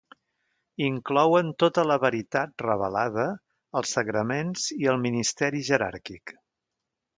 Inclouen 0.85 1.51
tota 1.63 1.83
la 1.89 1.97
veritat 2.05 2.65
revelada, 2.67 3.27
els 3.81 3.93
sagraments 3.99 4.67
i 4.81 4.91
el 4.95 5.01
ministeri 5.07 5.65
jeràrquic. 5.71 6.37